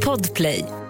[0.00, 0.85] Podplay.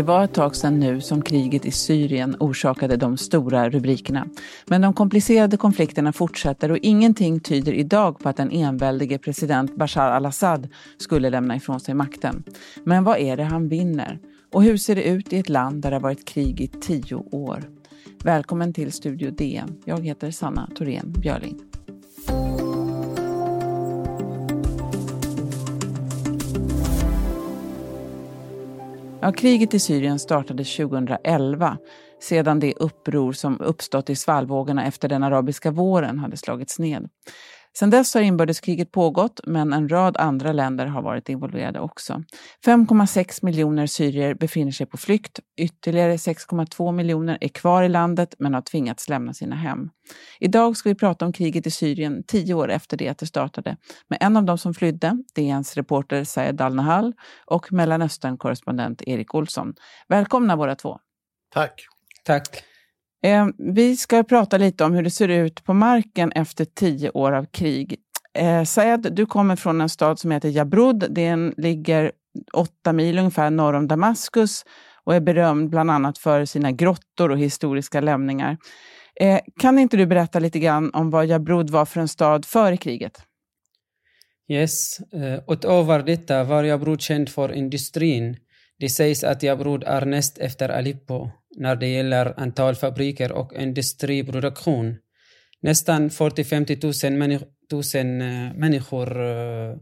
[0.00, 4.26] Det var ett tag sedan nu som kriget i Syrien orsakade de stora rubrikerna.
[4.66, 10.10] Men de komplicerade konflikterna fortsätter och ingenting tyder idag på att den enväldige president Bashar
[10.10, 12.42] al-Assad skulle lämna ifrån sig makten.
[12.84, 14.18] Men vad är det han vinner?
[14.52, 17.14] Och hur ser det ut i ett land där det har varit krig i tio
[17.30, 17.64] år?
[18.24, 19.76] Välkommen till Studio DN.
[19.84, 21.69] Jag heter Sanna Thorén Björling.
[29.30, 31.78] Ja, kriget i Syrien startade 2011
[32.20, 37.08] sedan det uppror som uppstått i svallvågorna efter den arabiska våren hade slagits ned.
[37.78, 42.22] Sedan dess har inbördeskriget pågått, men en rad andra länder har varit involverade också.
[42.66, 45.40] 5,6 miljoner syrier befinner sig på flykt.
[45.56, 49.90] Ytterligare 6,2 miljoner är kvar i landet men har tvingats lämna sina hem.
[50.40, 53.76] Idag ska vi prata om kriget i Syrien tio år efter det att det startade
[54.08, 57.12] med en av dem som flydde, DNs reporter Sayed Al-Nahal
[57.46, 59.74] och Mellanöstern-korrespondent Erik Olsson.
[60.08, 60.98] Välkomna båda två.
[61.54, 61.86] Tack.
[62.24, 62.69] Tack.
[63.22, 67.32] Eh, vi ska prata lite om hur det ser ut på marken efter tio år
[67.32, 67.96] av krig.
[68.38, 71.06] Eh, Saed, du kommer från en stad som heter Jabrud.
[71.10, 72.12] Den ligger
[72.52, 74.64] åtta mil ungefär norr om Damaskus
[75.04, 78.56] och är berömd bland annat för sina grottor och historiska lämningar.
[79.20, 82.76] Eh, kan inte du berätta lite grann om vad Jabrud var för en stad före
[82.76, 83.22] kriget?
[84.48, 88.36] Yes, uh, utöver detta var Jabrud känd för industrin.
[88.78, 94.96] Det sägs att Jabrud är näst efter Aleppo när det gäller antal fabriker och industriproduktion.
[95.62, 99.76] Nästan 40-50 000 människ tusen, uh, människor eh,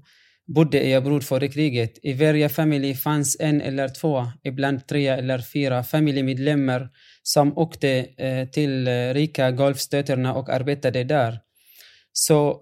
[0.55, 1.99] bodde i Abrud före kriget.
[2.03, 6.89] I varje familj fanns en eller två, ibland tre eller fyra familjemedlemmar
[7.23, 11.39] som åkte eh, till rika Golfstöterna och arbetade där.
[12.13, 12.59] Så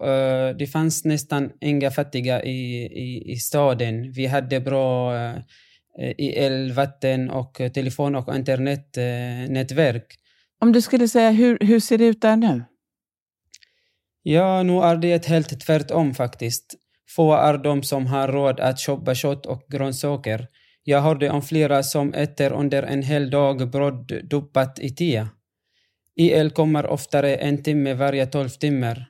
[0.59, 4.11] det fanns nästan inga fattiga i, i, i staden.
[4.11, 5.13] Vi hade bra
[5.97, 10.15] i el, vatten och telefon och internetnätverk.
[10.61, 12.63] Om du skulle säga, hur, hur ser det ut där nu?
[14.23, 16.75] Ja, nu är det helt tvärtom faktiskt.
[17.09, 20.47] Få är de som har råd att köpa kött och grönsaker.
[20.83, 25.25] Jag hörde om flera som äter under en hel dag bröd doppat i te.
[26.15, 29.05] El kommer oftare en timme varje tolv timmar.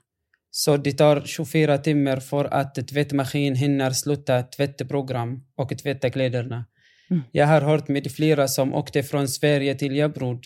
[0.52, 6.66] Så det tar 24 timmar för att tvättmaskin hinner sluta tvättprogram och tvätta kläderna.
[7.10, 7.24] Mm.
[7.32, 10.44] Jag har hört med flera som åkte från Sverige till Jabrud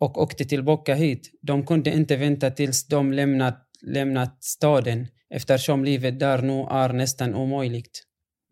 [0.00, 1.30] och åkte tillbaka hit.
[1.42, 7.34] De kunde inte vänta tills de lämnat, lämnat staden eftersom livet där nu är nästan
[7.34, 8.02] omöjligt.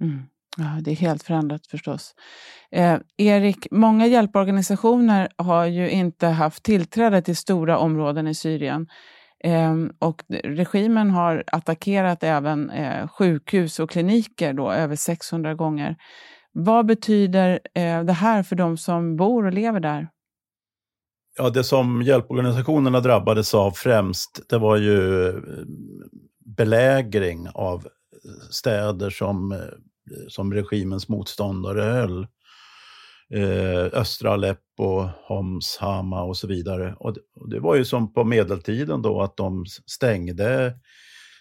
[0.01, 0.23] Mm.
[0.57, 2.15] Ja, det är helt förändrat förstås.
[2.71, 8.87] Eh, Erik, många hjälporganisationer har ju inte haft tillträde till stora områden i Syrien.
[9.45, 15.97] Eh, och regimen har attackerat även eh, sjukhus och kliniker då, över 600 gånger.
[16.53, 20.09] Vad betyder eh, det här för de som bor och lever där?
[21.37, 25.35] Ja, det som hjälporganisationerna drabbades av främst, det var ju eh,
[26.57, 27.87] belägring av
[28.25, 29.59] eh, städer som, eh,
[30.29, 32.27] som regimens motståndare höll.
[33.35, 36.95] Eh, östra Aleppo, Homs, Hama och så vidare.
[36.99, 40.75] Och det, och det var ju som på medeltiden då att de stängde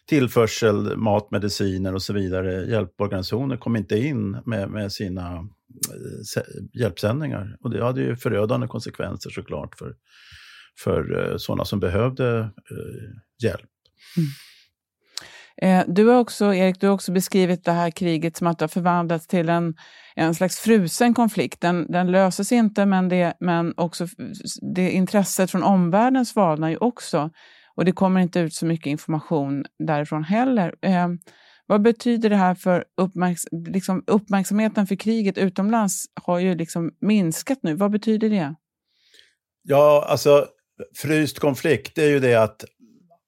[0.10, 2.66] tillförsel, mat, mediciner och så vidare.
[2.66, 6.44] Hjälporganisationer kom inte in med, med sina eh,
[6.74, 7.58] hjälpsändningar.
[7.62, 9.96] Och det hade ju förödande konsekvenser såklart för,
[10.84, 13.70] för eh, sådana som behövde eh, hjälp.
[14.18, 14.30] Mm.
[15.62, 18.64] Eh, du har också, Erik, du har också beskrivit det här kriget som att det
[18.64, 19.76] har förvandlats till en,
[20.16, 21.62] en slags frusen konflikt.
[21.62, 24.08] Den, den löses inte, men, det, men också
[24.76, 27.30] det intresset från omvärlden svalnar ju också.
[27.80, 30.76] Och det kommer inte ut så mycket information därifrån heller.
[30.82, 31.08] Eh,
[31.66, 37.60] vad betyder det här för uppmärks liksom uppmärksamheten för kriget utomlands har ju liksom minskat
[37.62, 37.76] nu.
[37.76, 38.56] Vad betyder det?
[39.64, 40.46] Ja, alltså
[40.96, 42.66] fryst konflikt är ju det att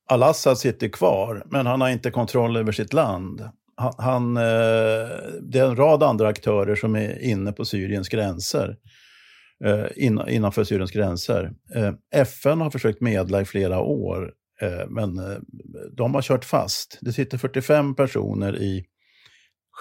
[0.09, 3.49] Al-Assad sitter kvar, men han har inte kontroll över sitt land.
[3.75, 5.09] Han, han, eh,
[5.41, 8.75] det är en rad andra aktörer som är inne på Syriens gränser.
[9.65, 9.85] Eh,
[10.27, 11.51] innanför Syriens gränser.
[11.75, 15.37] Eh, FN har försökt medla i flera år Eh, men eh,
[15.91, 16.97] de har kört fast.
[17.01, 18.85] Det sitter 45 personer i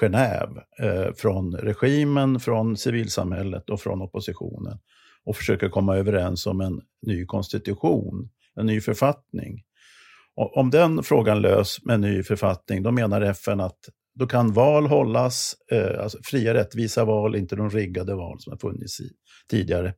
[0.01, 4.79] Genève eh, från regimen, från civilsamhället och från oppositionen
[5.25, 9.63] och försöker komma överens om en ny konstitution, en ny författning.
[10.37, 13.79] Och om den frågan lös med en ny författning, då menar FN att
[14.15, 15.55] då kan val hållas,
[15.99, 19.11] alltså fria rättvisa val, inte de riggade val som har funnits i,
[19.51, 19.95] tidigare.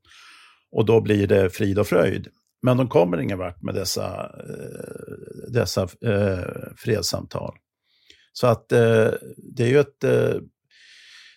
[0.72, 2.28] Och då blir det frid och fröjd.
[2.62, 7.54] Men de kommer ingen vart med dessa, eh, dessa eh, fredssamtal.
[8.32, 10.04] Så att eh, det är ju ett...
[10.04, 10.34] Eh,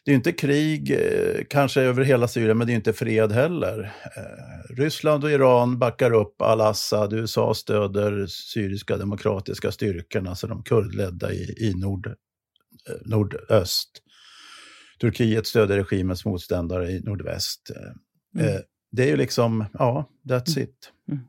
[0.06, 3.94] det är inte krig, eh, kanske över hela Syrien, men det är inte fred heller.
[4.18, 11.34] Eh, Ryssland och Iran backar upp al-Assad, USA stöder syriska demokratiska styrkorna, alltså de kurdledda
[11.34, 12.16] i, i nord,
[13.06, 13.90] nordöst.
[15.02, 17.72] Turkiet stöder regimens motståndare i nordväst.
[18.40, 18.62] Mm.
[18.92, 20.70] Det är ju liksom, ja, that's mm.
[20.70, 20.92] it.
[21.12, 21.24] Mm.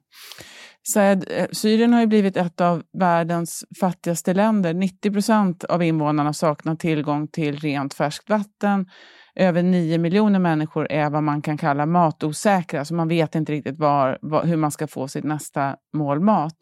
[0.97, 4.75] Eh, Syrien har ju blivit ett av världens fattigaste länder.
[4.75, 8.87] 90 procent av invånarna saknar tillgång till rent färskt vatten.
[9.35, 13.79] Över 9 miljoner människor är vad man kan kalla matosäkra, så man vet inte riktigt
[13.79, 16.57] var, var, hur man ska få sitt nästa mål mat.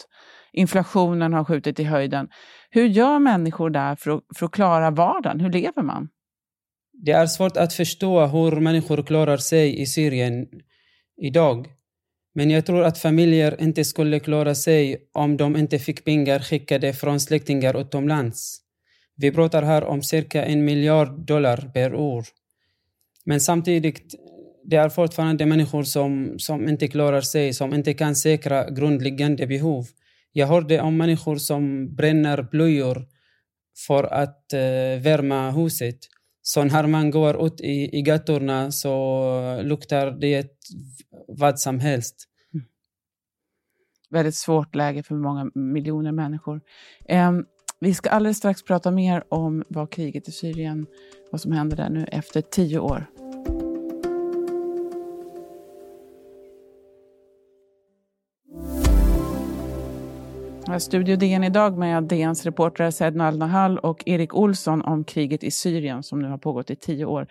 [0.52, 2.28] Inflationen har skjutit i höjden.
[2.70, 5.40] Hur gör människor där för att, för att klara vardagen?
[5.40, 6.08] Hur lever man?
[6.92, 10.46] Det är svårt att förstå hur människor klarar sig i Syrien
[11.22, 11.66] idag.
[12.34, 16.92] Men jag tror att familjer inte skulle klara sig om de inte fick pengar skickade
[16.92, 18.60] från släktingar utomlands.
[19.16, 22.24] Vi pratar här om cirka en miljard dollar per år.
[23.24, 24.14] Men samtidigt,
[24.64, 29.86] det är fortfarande människor som, som inte klarar sig, som inte kan säkra grundläggande behov.
[30.32, 33.06] Jag hörde om människor som bränner blöjor
[33.86, 35.98] för att uh, värma huset.
[36.42, 40.46] Så när man går ut i, i gatorna så luktar det
[41.38, 42.28] vad som helst.
[42.54, 42.66] Mm.
[44.10, 46.60] Väldigt svårt läge för många miljoner människor.
[47.08, 47.32] Eh,
[47.80, 50.86] vi ska alldeles strax prata mer om vad kriget i Syrien,
[51.30, 53.06] vad som händer där nu efter tio år.
[60.78, 66.02] Studio DN idag med DNs reportrar Said Nahal och Erik Olsson om kriget i Syrien
[66.02, 67.26] som nu har pågått i tio år.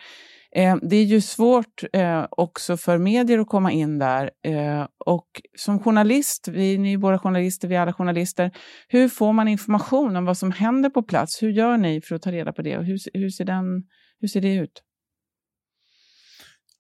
[0.55, 4.31] Eh, det är ju svårt eh, också för medier att komma in där.
[4.45, 5.27] Eh, och
[5.57, 8.51] som journalist, vi ni är båda journalister, vi är alla journalister,
[8.87, 11.43] hur får man information om vad som händer på plats?
[11.43, 13.83] Hur gör ni för att ta reda på det och hur, hur, ser, den,
[14.19, 14.83] hur ser det ut?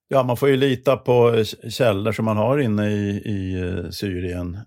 [0.07, 4.57] Ja, man får ju lita på källor som man har inne i, i eh, Syrien.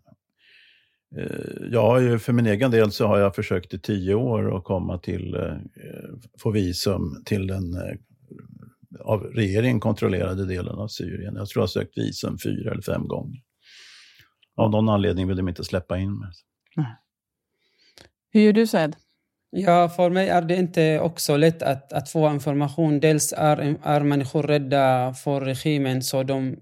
[1.19, 4.57] Eh, jag har ju, för min egen del så har jag försökt i tio år
[4.57, 5.57] att komma till, eh,
[6.43, 7.65] få visum till den
[9.01, 11.37] av regeringen kontrollerade delen av Syrien.
[11.37, 13.41] Jag tror jag har sökt visum fyra eller fem gånger.
[14.57, 16.31] Av någon anledning vill de inte släppa in mig.
[18.33, 18.97] Hur gör du Said?
[19.51, 23.01] Ja, för mig är det inte också lätt att, att få information.
[23.01, 26.57] Dels är, är människor rädda för regimen så de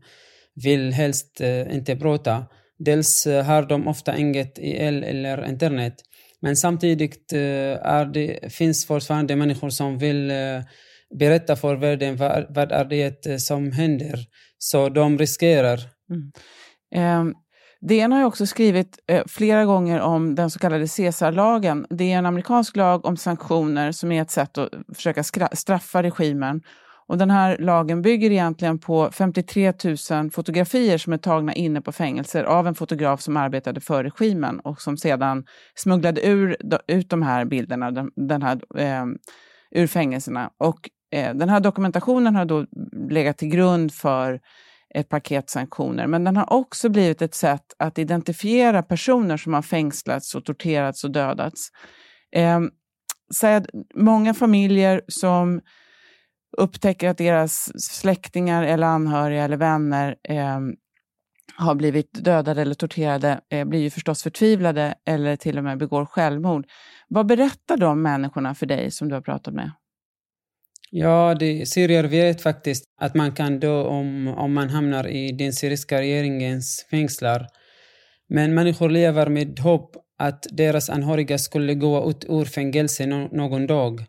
[0.55, 2.47] vill helst eh, inte prata.
[2.79, 5.95] Dels eh, har de ofta inget el eller internet.
[6.41, 7.41] Men samtidigt eh,
[7.83, 10.61] är det, finns fortfarande människor som vill eh,
[11.19, 14.19] berätta för världen vad, vad är det som händer.
[14.59, 15.81] Så de riskerar.
[16.11, 17.31] Mm.
[17.31, 17.37] Eh,
[17.89, 21.87] DN har också skrivit eh, flera gånger om den så kallade Caesarlagen.
[21.91, 25.23] Det är en amerikansk lag om sanktioner som är ett sätt att försöka
[25.53, 26.63] straffa regimen.
[27.07, 29.73] Och den här lagen bygger egentligen på 53
[30.11, 34.61] 000 fotografier som är tagna inne på fängelser av en fotograf som arbetade för regimen
[34.61, 36.57] och som sedan smugglade ur,
[36.87, 39.05] ut de här bilderna den, här, eh,
[39.71, 40.51] ur fängelserna.
[40.59, 42.67] Och Eh, den här dokumentationen har då
[43.09, 44.41] legat till grund för
[44.95, 49.63] ett paket sanktioner, men den har också blivit ett sätt att identifiera personer som har
[49.63, 51.69] fängslats och torterats och dödats.
[52.37, 52.61] Eh,
[53.43, 55.61] att många familjer som
[56.57, 60.61] upptäcker att deras släktingar eller anhöriga eller vänner eh,
[61.57, 66.07] har blivit dödade eller torterade eh, blir ju förstås förtvivlade eller till och med begår
[66.07, 66.67] självmord.
[67.09, 69.71] Vad berättar de människorna för dig som du har pratat med?
[70.97, 75.53] Ja, det, syrier vet faktiskt att man kan dö om, om man hamnar i den
[75.53, 77.47] syriska regeringens fängslar.
[78.29, 83.67] Men människor lever med hopp att deras anhöriga skulle gå ut ur fängelse no någon
[83.67, 84.05] dag.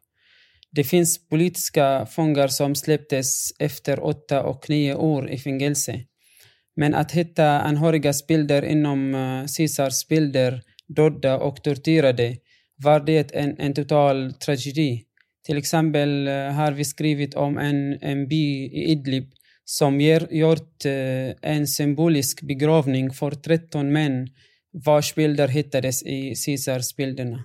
[0.71, 5.99] Det finns politiska fångar som släpptes efter åtta och nio år i fängelse.
[6.75, 12.37] Men att hitta anhörigas bilder inom eh, Caesars bilder, döda och torterade,
[12.83, 15.04] var det en, en total tragedi.
[15.45, 19.31] Till exempel eh, har vi skrivit om en, en by i Idlib
[19.65, 24.27] som ger, gjort eh, en symbolisk begravning för 13 män
[24.85, 27.43] vars bilder hittades i Caesars-bilderna.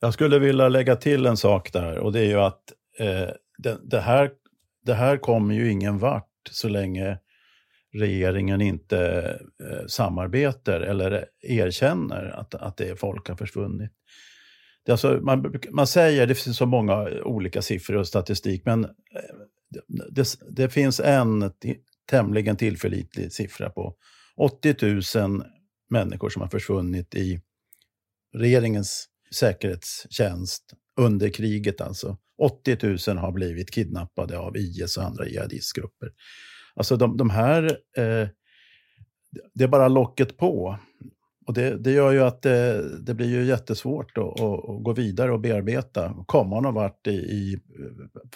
[0.00, 3.78] Jag skulle vilja lägga till en sak där och det är ju att eh, det,
[3.82, 4.30] det, här,
[4.86, 7.18] det här kommer ju ingen vart så länge
[7.92, 8.98] regeringen inte
[9.70, 13.92] eh, samarbetar eller erkänner att, att det folk har försvunnit
[14.86, 18.90] det alltså, man, man säger, det finns så många olika siffror och statistik, men eh,
[20.10, 21.52] det, det finns en
[22.10, 23.94] tämligen tillförlitlig siffra på
[24.36, 25.44] 80 000
[25.90, 27.40] människor som har försvunnit i
[28.34, 32.18] regeringens säkerhetstjänst under kriget alltså.
[32.38, 36.12] 80 000 har blivit kidnappade av IS och andra jihadistgrupper.
[36.74, 37.64] Alltså de, de här,
[37.96, 38.28] eh,
[39.54, 40.78] det är bara locket på.
[41.46, 45.32] Och det, det gör ju att det, det blir ju jättesvårt att, att, gå vidare
[45.32, 47.58] och bearbeta och komma någon vart i, i,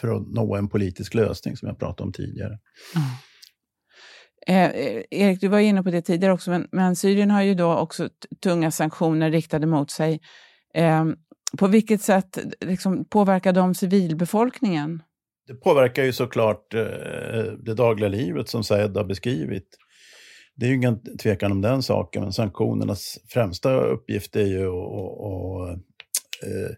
[0.01, 2.59] för att nå en politisk lösning som jag pratade om tidigare.
[2.97, 3.09] Mm.
[4.47, 7.77] Eh, Erik, du var inne på det tidigare också, men, men Syrien har ju då
[7.77, 8.09] också
[8.43, 10.21] tunga sanktioner riktade mot sig.
[10.75, 11.05] Eh,
[11.59, 15.03] på vilket sätt liksom, påverkar de civilbefolkningen?
[15.47, 16.81] Det påverkar ju såklart eh,
[17.59, 19.69] det dagliga livet som Saed har beskrivit.
[20.57, 25.79] Det är ju ingen tvekan om den saken, men sanktionernas främsta uppgift är ju att
[26.43, 26.77] eh,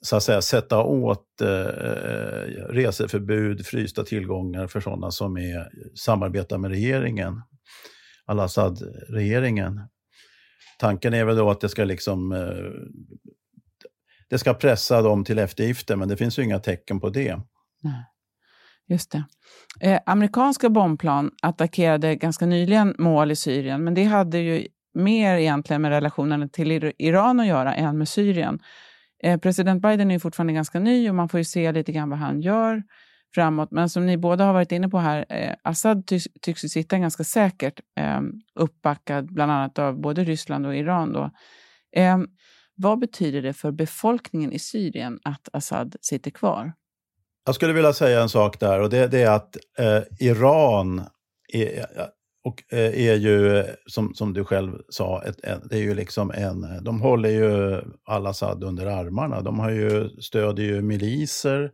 [0.00, 6.58] så att säga, sätta åt eh, eh, reseförbud, frysta tillgångar för sådana som är, samarbetar
[6.58, 7.42] med regeringen,
[8.24, 9.80] al-Assad-regeringen.
[10.78, 12.98] Tanken är väl då att det ska liksom eh,
[14.28, 17.40] det ska pressa dem till eftergifter, men det finns ju inga tecken på det.
[17.82, 18.04] Nej.
[18.88, 19.24] Just det.
[19.80, 25.82] Eh, amerikanska bombplan attackerade ganska nyligen mål i Syrien, men det hade ju mer egentligen
[25.82, 28.58] med relationen till Iran att göra än med Syrien.
[29.22, 32.10] Eh, president Biden är ju fortfarande ganska ny och man får ju se lite grann
[32.10, 32.82] vad han gör
[33.34, 33.70] framåt.
[33.70, 36.98] Men som ni båda har varit inne på här, eh, Assad ty tycks ju sitta
[36.98, 38.20] ganska säkert eh,
[38.54, 41.12] uppbackad bland annat av både Ryssland och Iran.
[41.12, 41.30] Då.
[41.96, 42.18] Eh,
[42.74, 46.72] vad betyder det för befolkningen i Syrien att Assad sitter kvar?
[47.48, 51.02] Jag skulle vilja säga en sak där och det, det är att eh, Iran
[51.52, 51.86] är,
[52.44, 55.36] och, eh, är ju, som, som du själv sa, ett,
[55.70, 59.40] det är ju liksom en, de håller ju al-Assad under armarna.
[59.40, 61.70] De har ju, stödjer ju miliser,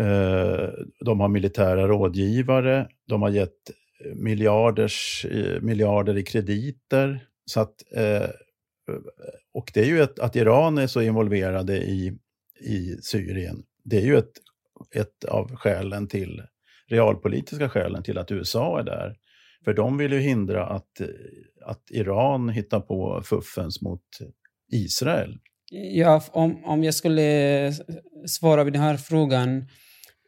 [0.00, 0.68] eh,
[1.04, 3.70] de har militära rådgivare, de har gett
[4.14, 7.24] miljarders, eh, miljarder i krediter.
[7.44, 8.28] Så att, eh,
[9.54, 12.18] och det är ju ett, att Iran är så involverade i,
[12.60, 14.32] i Syrien, det är ju ett,
[14.94, 16.42] ett av skälen till,
[16.88, 19.16] realpolitiska skälen till att USA är där.
[19.64, 21.00] För de vill ju hindra att,
[21.64, 24.02] att Iran hittar på fuffens mot
[24.72, 25.38] Israel.
[25.70, 27.72] Ja, om, om jag skulle
[28.26, 29.68] svara på den här frågan.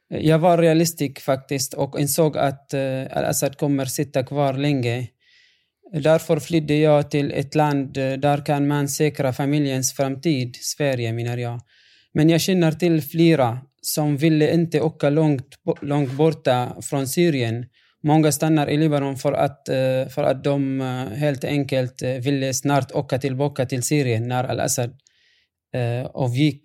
[0.09, 5.09] Jag var realistisk faktiskt och insåg att eh, alltså al-Assad kommer sitta kvar länge.
[5.93, 11.37] Därför flydde jag till ett land eh, där kan man säkra familjens framtid, Sverige menar
[11.37, 11.61] jag.
[12.13, 15.47] Men jag känner till flera som ville inte åka långt,
[15.83, 17.67] långt borta från Syrien
[18.03, 22.55] Många stannar i Libanon för att, eh, för att de eh, helt enkelt eh, ville
[22.55, 24.99] snart åka tillbaka till Syrien när al-Assad
[26.15, 26.63] avgick.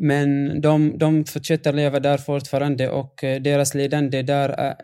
[0.00, 4.76] Men de, de fortsätter leva där fortfarande och deras lidande där är,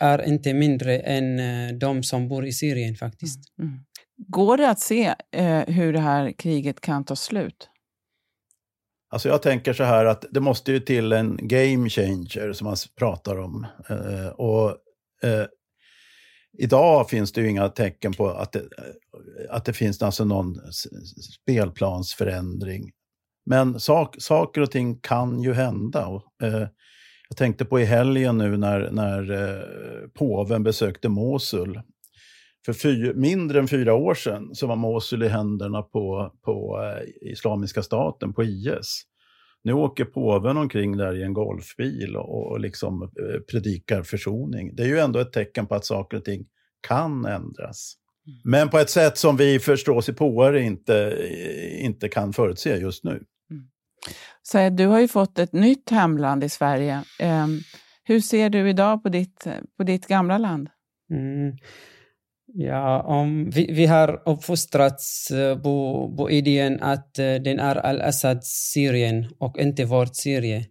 [0.00, 1.38] är inte mindre än
[1.78, 3.38] de som bor i Syrien faktiskt.
[3.58, 3.70] Mm.
[3.70, 3.84] mm.
[4.16, 7.68] Går det att se eh, hur det här kriget kan ta slut?
[9.14, 12.76] Alltså jag tänker så här att det måste ju till en game changer som man
[12.98, 13.66] pratar om.
[13.88, 14.76] Eh, och
[15.24, 15.46] Eh,
[16.58, 20.60] idag finns det ju inga tecken på att det, eh, att det finns alltså någon
[21.42, 22.90] spelplansförändring.
[23.46, 26.06] Men sak, saker och ting kan ju hända.
[26.06, 26.68] Och, eh,
[27.28, 31.80] jag tänkte på i helgen nu när, när eh, påven besökte Mosul.
[32.64, 37.30] För fyr, mindre än fyra år sedan så var Mosul i händerna på, på eh,
[37.30, 39.02] Islamiska staten, på IS.
[39.64, 44.76] Nu åker påven omkring där i en golfbil och, och liksom eh, predikar försoning.
[44.76, 46.46] Det är ju ändå ett tecken på att saker och ting
[46.88, 47.94] kan ändras.
[48.26, 48.40] Mm.
[48.44, 51.28] Men på ett sätt som vi förståsigpåare inte,
[51.78, 53.10] inte kan förutse just nu.
[53.10, 53.64] Mm.
[54.42, 57.04] Så du har ju fått ett nytt hemland i Sverige.
[57.20, 57.46] Eh,
[58.04, 60.68] hur ser du idag på ditt, på ditt gamla land?
[61.10, 61.56] Mm.
[62.56, 68.72] Ja, om vi, vi har uppfostrats eh, på, på idén att eh, den är al-Assads
[68.72, 70.64] Syrien och inte vårt Syrien.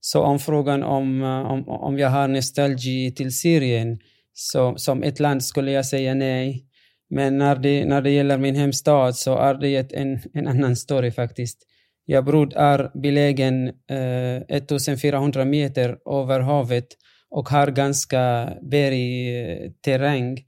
[0.00, 3.98] Så om frågan om, eh, om, om jag har nostalgi till Syrien
[4.32, 6.64] så, som ett land skulle jag säga nej.
[7.10, 11.10] Men när det, när det gäller min hemstad så är det en, en annan story
[11.10, 11.58] faktiskt.
[12.06, 16.86] Jabrod är belägen eh, 1400 meter över havet
[17.30, 20.38] och har ganska bergig terräng.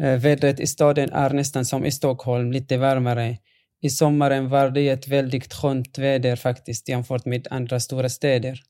[0.00, 3.38] Eh, vädret i staden är nästan som i Stockholm, lite varmare.
[3.82, 8.60] I sommaren var det ett väldigt skönt väder faktiskt jämfört med andra stora städer.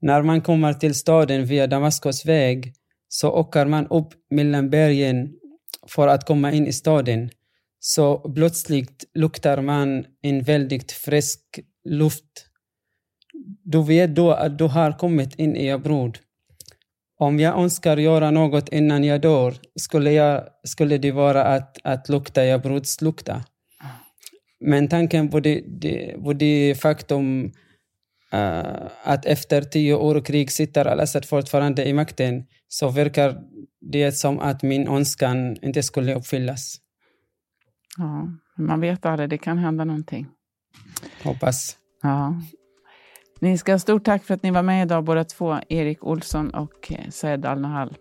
[0.00, 2.74] När man kommer till staden via Damaskus väg
[3.08, 5.32] så åker man upp mellan bergen
[5.88, 7.30] för att komma in i staden.
[7.78, 11.40] så plötsligt luktar man en väldigt frisk
[11.84, 12.46] luft.
[13.62, 16.18] Du vet då att du har kommit in i Abrod.
[17.18, 22.08] Om jag önskar göra något innan jag dör skulle, jag, skulle det vara att, att
[22.08, 23.44] lukta Jabrods lukta.
[24.60, 27.44] Men tanken på det, det, på det faktum
[28.34, 33.38] uh, att efter tio år krig sitter al-Assad fortfarande i makten så verkar
[33.80, 36.76] det som att min önskan inte skulle uppfyllas.
[37.98, 40.26] Ja, man vet aldrig, det kan hända någonting.
[41.22, 41.76] Hoppas.
[42.02, 42.40] Ja.
[43.40, 46.50] Ni ska ha stort tack för att ni var med idag båda två, Erik Olsson
[46.50, 47.94] och eh, Saed Al-Nahal.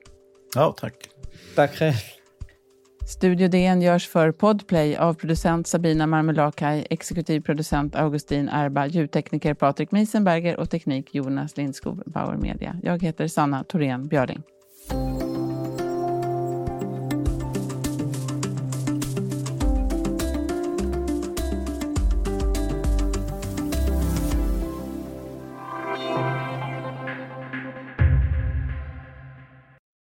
[0.56, 0.94] Ja, tack.
[1.56, 1.94] Tack själv.
[3.08, 9.92] Studio DN görs för Podplay av producent Sabina Marmelakai, exekutiv producent Augustin Erba, ljudtekniker Patrik
[9.92, 12.80] Miesenberger och teknik Jonas Lindskog, Bauer Media.
[12.84, 14.44] Jag heter Sanna Thorén Björling.